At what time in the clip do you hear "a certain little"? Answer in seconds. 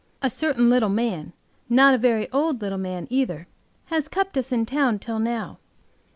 0.23-0.89